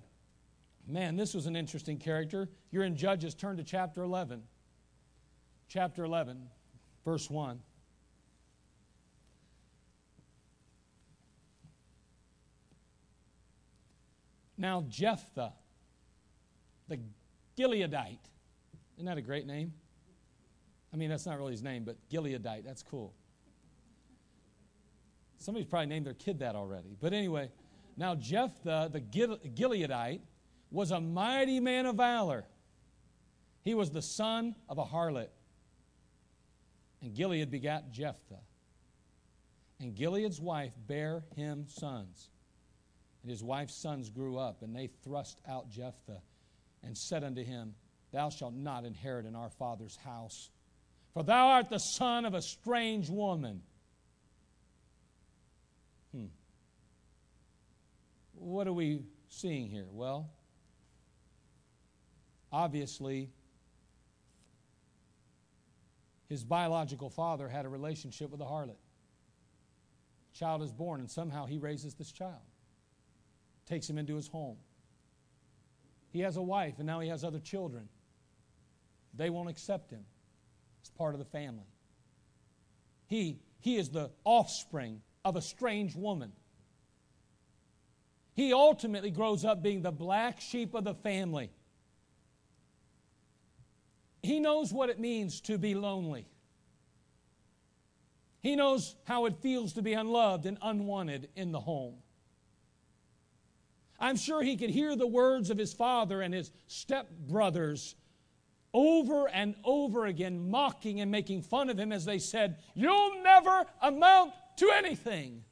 [0.87, 2.49] Man, this was an interesting character.
[2.71, 4.43] You're in Judges, turn to chapter 11.
[5.69, 6.49] Chapter 11,
[7.05, 7.59] verse 1.
[14.63, 15.51] Now Jephthah,
[16.87, 16.97] the
[17.57, 18.17] Gileadite,
[18.95, 19.73] isn't that a great name?
[20.93, 23.13] I mean, that's not really his name, but Gileadite, that's cool.
[25.37, 26.95] Somebody's probably named their kid that already.
[26.97, 27.49] But anyway,
[27.97, 30.21] now Jephthah, the Gileadite,
[30.71, 32.45] was a mighty man of valor.
[33.63, 35.27] He was the son of a harlot.
[37.01, 38.39] And Gilead begat Jephthah.
[39.81, 42.29] And Gilead's wife bare him sons.
[43.23, 46.21] And his wife's sons grew up, and they thrust out Jephthah
[46.83, 47.73] and said unto him,
[48.11, 50.51] Thou shalt not inherit in our father's house,
[51.13, 53.61] for thou art the son of a strange woman.
[56.13, 56.25] Hmm.
[58.33, 59.87] What are we seeing here?
[59.89, 60.29] Well,
[62.51, 63.29] obviously,
[66.27, 68.77] his biological father had a relationship with a harlot.
[70.33, 72.41] Child is born, and somehow he raises this child,
[73.65, 74.57] takes him into his home.
[76.11, 77.89] He has a wife, and now he has other children.
[79.15, 80.05] They won't accept him
[80.83, 81.65] as part of the family.
[83.07, 86.31] He, he is the offspring of a strange woman.
[88.33, 91.51] He ultimately grows up being the black sheep of the family.
[94.21, 96.27] He knows what it means to be lonely.
[98.41, 102.02] He knows how it feels to be unloved and unwanted in the home.
[104.03, 107.95] I'm sure he could hear the words of his father and his stepbrothers
[108.73, 113.65] over and over again, mocking and making fun of him as they said, You'll never
[113.81, 115.45] amount to anything.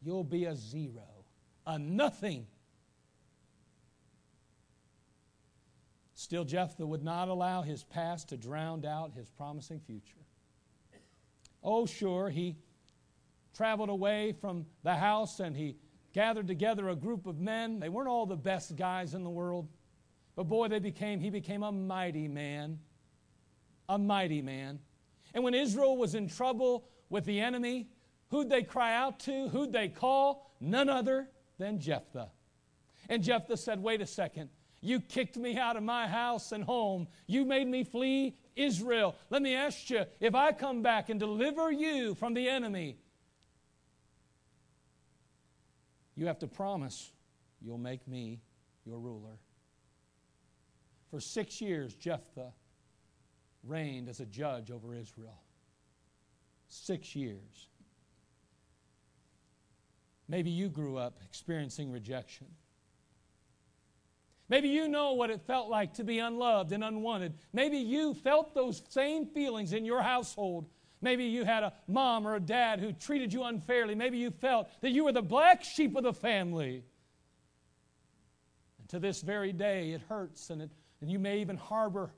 [0.00, 1.24] You'll be a zero,
[1.66, 2.46] a nothing.
[6.14, 10.24] Still, Jephthah would not allow his past to drown out his promising future.
[11.60, 12.56] Oh, sure, he
[13.54, 15.76] traveled away from the house and he
[16.12, 17.80] gathered together a group of men.
[17.80, 19.68] They weren't all the best guys in the world,
[20.36, 22.78] but boy, they became, he became a mighty man.
[23.88, 24.78] A mighty man.
[25.34, 27.88] And when Israel was in trouble with the enemy,
[28.30, 29.48] who'd they cry out to?
[29.48, 30.54] Who'd they call?
[30.60, 32.30] None other than Jephthah.
[33.08, 34.50] And Jephthah said, Wait a second.
[34.80, 37.06] You kicked me out of my house and home.
[37.26, 39.14] You made me flee Israel.
[39.28, 42.96] Let me ask you if I come back and deliver you from the enemy,
[46.20, 47.12] you have to promise
[47.62, 48.40] you'll make me
[48.84, 49.38] your ruler.
[51.10, 52.52] For six years, Jephthah
[53.64, 55.40] reigned as a judge over Israel.
[56.68, 57.68] Six years.
[60.28, 62.48] Maybe you grew up experiencing rejection.
[64.50, 67.32] Maybe you know what it felt like to be unloved and unwanted.
[67.54, 70.68] Maybe you felt those same feelings in your household.
[71.02, 73.94] Maybe you had a mom or a dad who treated you unfairly.
[73.94, 76.84] Maybe you felt that you were the black sheep of the family.
[78.78, 82.12] And to this very day, it hurts, and, it, and you may even harbor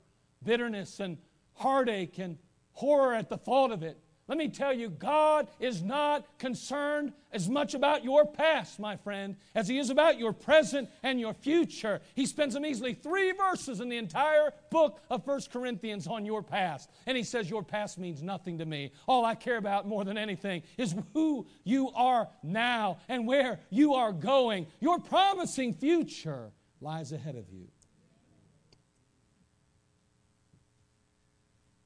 [0.44, 1.18] bitterness and
[1.54, 2.38] heartache and
[2.72, 3.98] horror at the thought of it.
[4.32, 9.36] Let me tell you, God is not concerned as much about your past, my friend,
[9.54, 12.00] as He is about your present and your future.
[12.14, 16.42] He spends a easily three verses in the entire book of First Corinthians on your
[16.42, 16.88] past.
[17.04, 18.92] And He says, Your past means nothing to me.
[19.06, 23.92] All I care about more than anything is who you are now and where you
[23.92, 24.66] are going.
[24.80, 27.68] Your promising future lies ahead of you.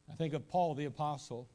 [0.08, 1.48] I think of Paul the Apostle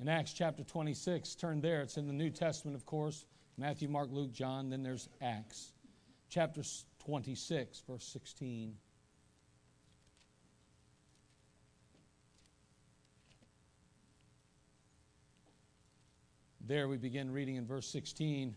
[0.00, 1.34] in Acts chapter 26.
[1.34, 1.82] Turn there.
[1.82, 3.26] It's in the New Testament, of course
[3.58, 4.70] Matthew, Mark, Luke, John.
[4.70, 5.72] Then there's Acts
[6.30, 6.62] chapter
[7.04, 8.74] 26, verse 16.
[16.66, 18.54] There we begin reading in verse 16.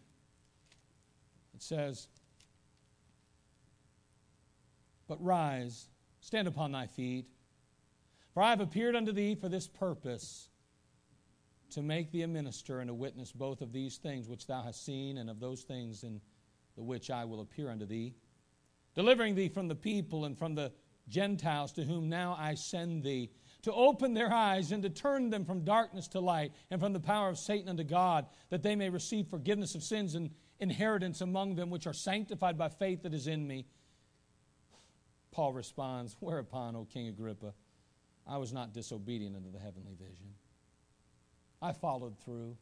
[1.56, 2.08] It says,
[5.08, 5.88] But rise,
[6.22, 7.26] stand upon thy feet,
[8.34, 10.50] for I have appeared unto thee for this purpose
[11.74, 14.86] to make thee a minister and a witness both of these things which thou hast
[14.86, 16.22] seen and of those things in
[16.76, 18.14] the which I will appear unto thee,
[18.96, 20.72] delivering thee from the people and from the
[21.10, 23.30] Gentiles to whom now I send thee,
[23.64, 27.00] to open their eyes and to turn them from darkness to light and from the
[27.00, 31.56] power of Satan unto God, that they may receive forgiveness of sins and inheritance among
[31.56, 33.66] them which are sanctified by faith that is in me.
[35.32, 37.54] Paul responds, Whereupon, O King Agrippa,
[38.28, 40.36] I was not disobedient unto the heavenly vision.
[41.64, 42.56] I followed through.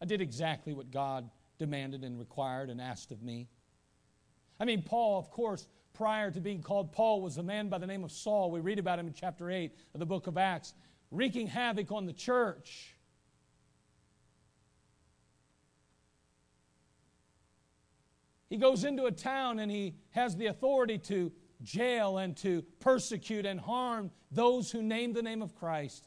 [0.00, 3.48] I did exactly what God demanded and required and asked of me.
[4.58, 7.86] I mean, Paul, of course, prior to being called Paul, was a man by the
[7.86, 8.50] name of Saul.
[8.50, 10.74] We read about him in chapter 8 of the book of Acts,
[11.10, 12.96] wreaking havoc on the church.
[18.52, 21.32] he goes into a town and he has the authority to
[21.62, 26.06] jail and to persecute and harm those who name the name of Christ.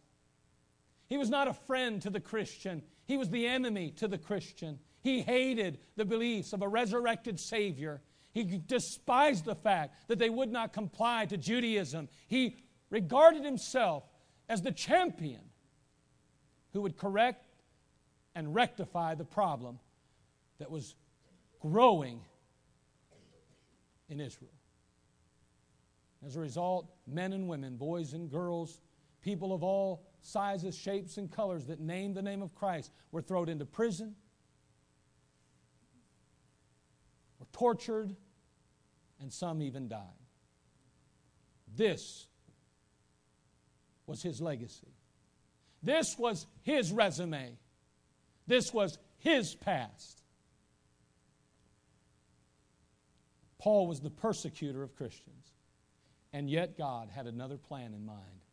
[1.07, 4.79] He was not a friend to the Christian, he was the enemy to the Christian.
[5.01, 8.01] He hated the beliefs of a resurrected Savior.
[8.33, 12.09] He despised the fact that they would not comply to Judaism.
[12.27, 12.57] He
[12.89, 14.03] regarded himself
[14.49, 15.41] as the champion
[16.73, 17.45] who would correct
[18.33, 19.79] and rectify the problem
[20.57, 20.95] that was
[21.61, 22.19] growing
[24.09, 24.51] in Israel.
[26.25, 28.79] As a result, men and women, boys and girls,
[29.21, 33.47] people of all sizes, shapes, and colors that named the name of Christ were thrown
[33.47, 34.15] into prison,
[37.39, 38.15] were tortured,
[39.19, 40.01] and some even died.
[41.75, 42.27] This
[44.07, 44.93] was his legacy.
[45.83, 47.57] This was his resume.
[48.47, 50.23] This was his past.
[53.59, 55.51] Paul was the persecutor of Christians.
[56.33, 58.44] And yet, God had another plan in mind.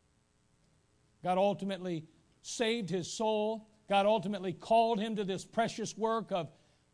[1.22, 2.04] God ultimately
[2.42, 3.68] saved his soul.
[3.88, 6.50] God ultimately called him to this precious work of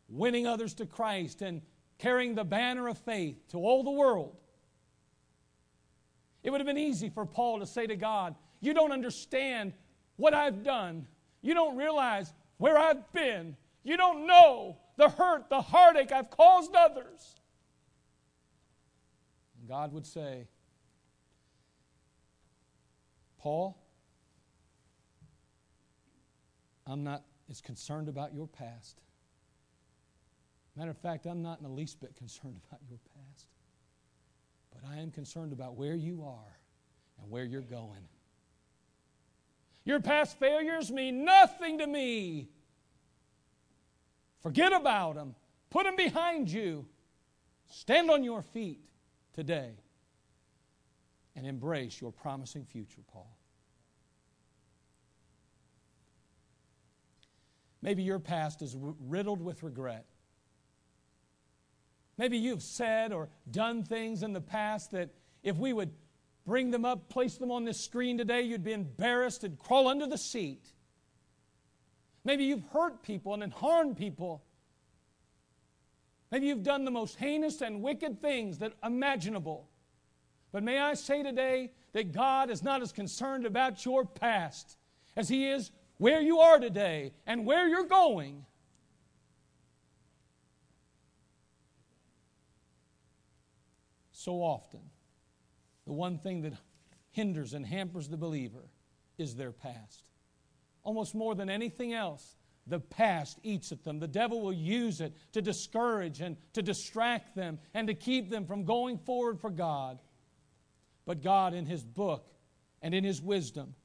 [0.07, 1.61] winning others to Christ and
[1.97, 4.35] carrying the banner of faith to all the world.
[6.43, 9.73] It would have been easy for Paul to say to God, You don't understand
[10.15, 11.07] what I've done.
[11.41, 13.55] You don't realize where I've been.
[13.83, 17.39] You don't know the hurt, the heartache I've caused others.
[19.59, 20.47] And God would say,
[23.39, 23.78] Paul,
[26.89, 28.99] I'm not as concerned about your past.
[30.75, 33.45] Matter of fact, I'm not in the least bit concerned about your past.
[34.71, 36.57] But I am concerned about where you are
[37.21, 38.07] and where you're going.
[39.85, 42.49] Your past failures mean nothing to me.
[44.41, 45.35] Forget about them.
[45.69, 46.85] Put them behind you.
[47.67, 48.81] Stand on your feet
[49.33, 49.71] today
[51.35, 53.38] and embrace your promising future, Paul.
[57.81, 60.05] Maybe your past is riddled with regret.
[62.17, 65.09] Maybe you've said or done things in the past that
[65.41, 65.91] if we would
[66.45, 70.05] bring them up, place them on this screen today, you'd be embarrassed and crawl under
[70.05, 70.73] the seat.
[72.25, 74.43] Maybe you've hurt people and then harmed people.
[76.31, 79.69] Maybe you've done the most heinous and wicked things that imaginable.
[80.51, 84.77] But may I say today that God is not as concerned about your past
[85.15, 88.45] as He is where you are today and where you're going.
[94.11, 94.79] So often,
[95.85, 96.53] the one thing that
[97.11, 98.69] hinders and hampers the believer
[99.17, 100.03] is their past.
[100.83, 103.99] Almost more than anything else, the past eats at them.
[103.99, 108.45] The devil will use it to discourage and to distract them and to keep them
[108.45, 109.99] from going forward for God.
[111.05, 112.31] But God, in His book
[112.81, 113.75] and in His wisdom,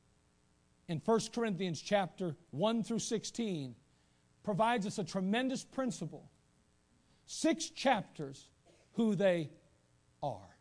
[0.88, 3.74] in 1 Corinthians chapter 1 through 16
[4.42, 6.30] provides us a tremendous principle.
[7.26, 8.48] Six chapters,
[8.92, 9.50] who they
[10.22, 10.56] are.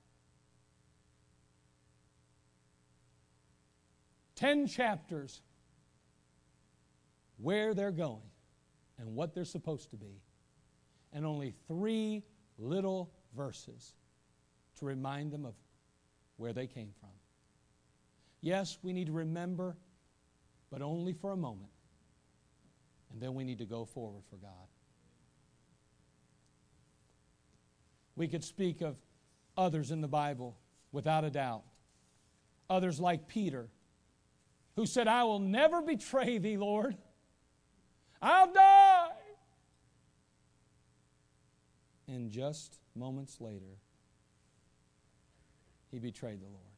[4.35, 5.41] Ten chapters,
[7.37, 8.21] where they're going
[8.97, 10.21] and what they're supposed to be.
[11.11, 12.23] And only three
[12.57, 13.93] little verses
[14.79, 15.53] to remind them of
[16.37, 17.09] where they came from.
[18.41, 19.75] Yes, we need to remember
[20.73, 21.69] but only for a moment.
[23.11, 24.49] And then we need to go forward for God.
[28.15, 28.95] We could speak of
[29.55, 30.57] others in the Bible
[30.91, 31.61] without a doubt.
[32.71, 33.67] Others like Peter,
[34.75, 36.97] who said, I will never betray thee, Lord.
[38.19, 39.09] I'll die.
[42.07, 43.77] And just moments later,
[45.91, 46.72] he betrayed the Lord.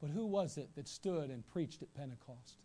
[0.00, 2.58] But who was it that stood and preached at Pentecost?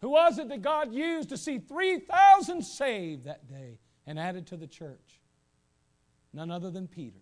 [0.00, 4.56] Who was it that God used to see 3,000 saved that day and added to
[4.56, 5.20] the church?
[6.32, 7.20] None other than Peter.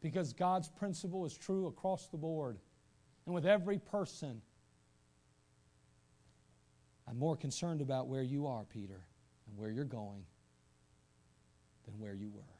[0.00, 2.58] Because God's principle is true across the board
[3.26, 4.40] and with every person.
[7.08, 9.04] I'm more concerned about where you are, Peter,
[9.46, 10.24] and where you're going
[11.86, 12.57] than where you were.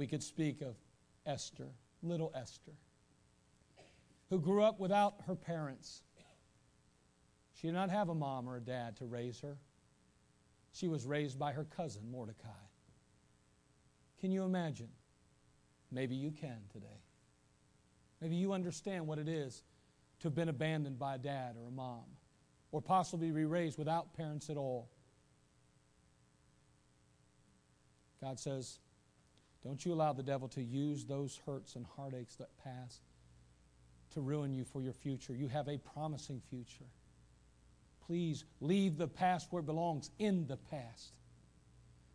[0.00, 0.76] We could speak of
[1.26, 1.68] Esther,
[2.02, 2.72] little Esther,
[4.30, 6.00] who grew up without her parents.
[7.52, 9.58] She did not have a mom or a dad to raise her.
[10.72, 12.48] She was raised by her cousin, Mordecai.
[14.22, 14.88] Can you imagine?
[15.92, 17.02] Maybe you can today.
[18.22, 19.64] Maybe you understand what it is
[20.20, 22.06] to have been abandoned by a dad or a mom,
[22.72, 24.88] or possibly be raised without parents at all.
[28.22, 28.78] God says,
[29.62, 33.00] don't you allow the devil to use those hurts and heartaches that pass
[34.14, 35.34] to ruin you for your future.
[35.34, 36.86] You have a promising future.
[38.06, 41.12] Please leave the past where it belongs, in the past.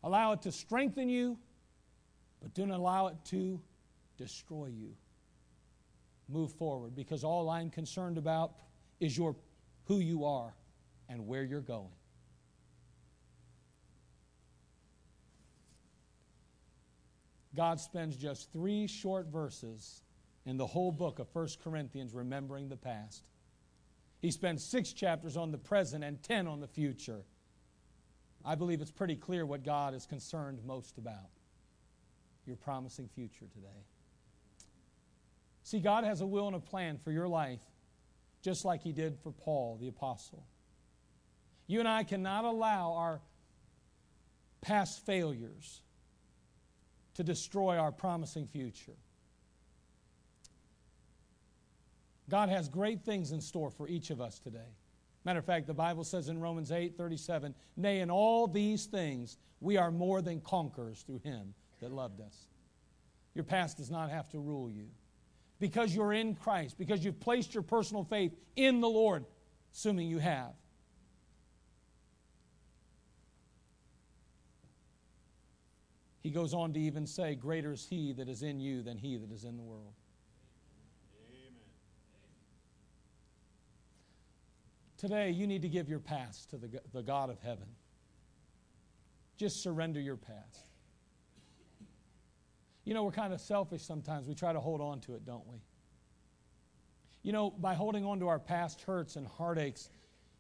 [0.04, 1.38] Allow it to strengthen you,
[2.42, 3.62] but do not allow it to
[4.18, 4.94] destroy you.
[6.28, 8.54] Move forward because all I'm concerned about
[9.00, 9.36] is your
[9.86, 10.54] who you are
[11.08, 11.94] and where you're going.
[17.56, 20.04] God spends just three short verses
[20.46, 23.24] in the whole book of 1 Corinthians remembering the past.
[24.22, 27.22] He spends six chapters on the present and ten on the future.
[28.44, 31.30] I believe it's pretty clear what God is concerned most about
[32.46, 33.86] your promising future today.
[35.64, 37.62] See, God has a will and a plan for your life,
[38.44, 40.46] just like He did for Paul the Apostle.
[41.66, 43.22] You and I cannot allow our
[44.62, 45.82] past failures
[47.16, 48.96] to destroy our promising future.
[52.30, 54.76] God has great things in store for each of us today.
[55.24, 59.38] Matter of fact, the Bible says in Romans 8 37, Nay, in all these things
[59.60, 62.48] we are more than conquerors through him that loved us.
[63.34, 64.88] Your past does not have to rule you.
[65.60, 69.26] Because you're in Christ, because you've placed your personal faith in the Lord,
[69.74, 70.54] assuming you have.
[76.26, 79.16] He goes on to even say, Greater is he that is in you than he
[79.16, 79.94] that is in the world.
[81.30, 81.54] Amen.
[84.98, 87.68] Today, you need to give your past to the, the God of heaven.
[89.38, 90.72] Just surrender your past.
[92.86, 94.28] You know, we're kind of selfish sometimes.
[94.28, 95.58] We try to hold on to it, don't we?
[97.22, 99.92] You know, by holding on to our past hurts and heartaches,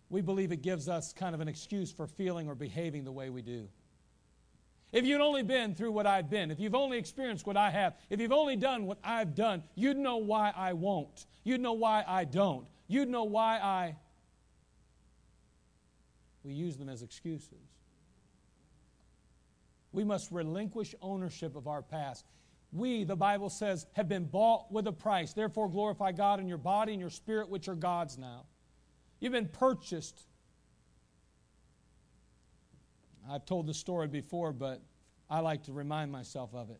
[0.10, 3.30] we believe it gives us kind of an excuse for feeling or behaving the way
[3.30, 3.68] we do.
[4.92, 7.96] If you'd only been through what I've been, if you've only experienced what I have,
[8.10, 11.26] if you've only done what I've done, you'd know why I won't.
[11.44, 12.66] You'd know why I don't.
[12.88, 13.96] You'd know why I
[16.46, 17.74] we use them as excuses.
[19.92, 22.26] We must relinquish ownership of our past.
[22.72, 25.34] We, the Bible says, have been bought with a price.
[25.34, 28.46] Therefore, glorify God in your body and your spirit, which are God's now.
[29.20, 30.28] You've been purchased.
[33.30, 34.82] I've told the story before, but
[35.30, 36.80] I like to remind myself of it.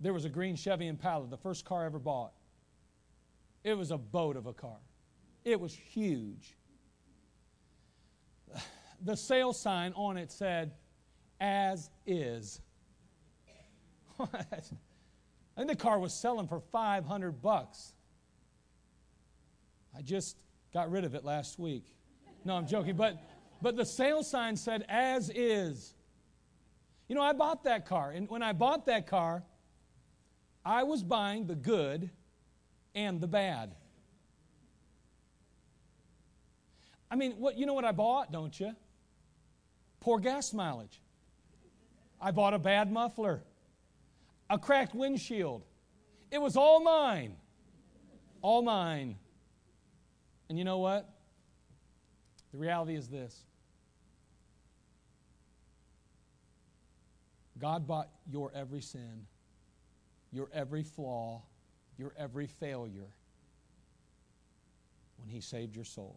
[0.00, 2.32] There was a green Chevy Impala, the first car I ever bought.
[3.62, 4.76] It was a boat of a car.
[5.44, 6.56] It was huge.
[9.02, 10.72] The sale sign on it said,
[11.38, 12.62] as is.
[14.18, 14.26] I
[15.56, 17.92] think the car was selling for 500 bucks.
[19.94, 20.38] I just
[20.72, 21.84] got rid of it last week.
[22.44, 23.22] No, I'm joking, but
[23.62, 25.94] but the sale sign said as is.
[27.08, 29.42] You know, I bought that car, and when I bought that car,
[30.64, 32.10] I was buying the good
[32.94, 33.74] and the bad.
[37.10, 38.74] I mean, what, you know what I bought, don't you?
[40.00, 41.00] Poor gas mileage.
[42.20, 43.42] I bought a bad muffler,
[44.48, 45.64] a cracked windshield.
[46.30, 47.36] It was all mine.
[48.42, 49.16] All mine.
[50.48, 51.08] And you know what?
[52.54, 53.42] The reality is this
[57.58, 59.26] God bought your every sin,
[60.30, 61.42] your every flaw,
[61.98, 63.10] your every failure
[65.16, 66.14] when He saved your soul.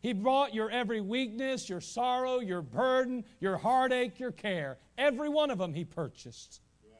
[0.00, 4.78] He brought your every weakness, your sorrow, your burden, your heartache, your care.
[4.96, 6.62] Every one of them He purchased.
[6.82, 6.98] Right,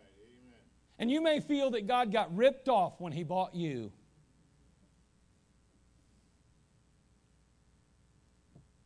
[0.99, 3.93] and you may feel that God got ripped off when He bought you.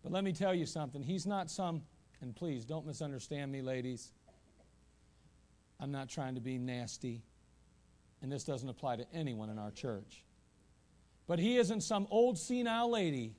[0.06, 1.02] But let me tell you something.
[1.02, 1.82] He's not some,
[2.20, 4.12] and please don't misunderstand me, ladies.
[5.80, 7.24] I'm not trying to be nasty,
[8.22, 10.22] and this doesn't apply to anyone in our church.
[11.26, 13.34] But He isn't some old senile lady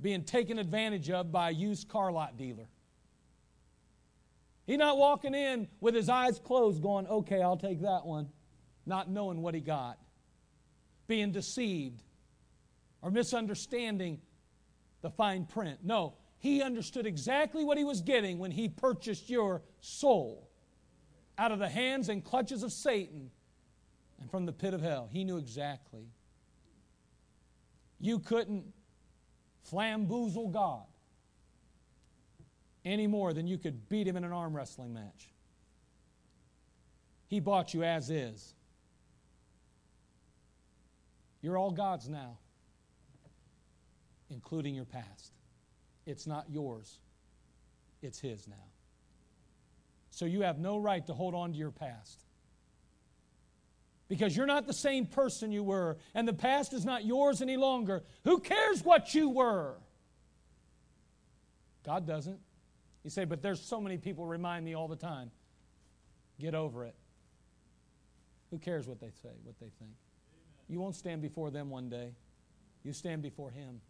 [0.00, 2.68] being taken advantage of by a used car lot dealer.
[4.66, 8.30] He's not walking in with his eyes closed, going, okay, I'll take that one,
[8.86, 9.98] not knowing what he got,
[11.08, 12.02] being deceived
[13.02, 14.22] or misunderstanding
[15.02, 15.80] the fine print.
[15.82, 20.48] No, he understood exactly what he was getting when he purchased your soul
[21.38, 23.30] out of the hands and clutches of Satan
[24.20, 25.08] and from the pit of hell.
[25.10, 26.06] He knew exactly.
[27.98, 28.64] You couldn't
[29.64, 30.84] flamboozle God
[32.84, 35.28] any more than you could beat him in an arm wrestling match.
[37.26, 38.54] He bought you as is.
[41.42, 42.38] You're all God's now,
[44.30, 45.32] including your past.
[46.06, 46.98] It's not yours,
[48.02, 48.54] it's His now.
[50.10, 52.24] So you have no right to hold on to your past.
[54.08, 57.56] Because you're not the same person you were, and the past is not yours any
[57.56, 58.02] longer.
[58.24, 59.76] Who cares what you were?
[61.86, 62.40] God doesn't.
[63.04, 65.30] You say, but there's so many people remind me all the time.
[66.40, 66.94] Get over it.
[68.50, 69.92] Who cares what they say, what they think?
[70.68, 72.10] You won't stand before them one day.
[72.82, 73.80] You stand before Him.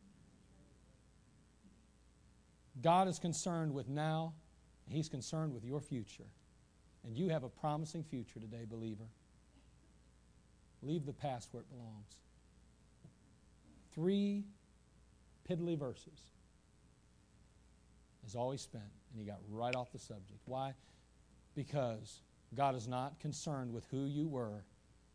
[2.83, 4.35] God is concerned with now,
[4.89, 6.27] He's concerned with your future.
[7.05, 9.07] And you have a promising future today, believer.
[10.83, 12.17] Leave the past where it belongs.
[13.95, 14.45] Three
[15.49, 16.21] piddly verses
[18.27, 20.41] is all he spent, and he got right off the subject.
[20.47, 20.75] Why?
[21.55, 22.23] Because
[22.55, 24.65] God is not concerned with who you were,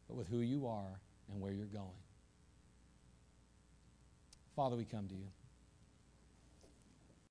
[0.08, 0.99] but with who you are
[1.32, 1.88] and where you're going.
[4.56, 5.28] Father, we come to you.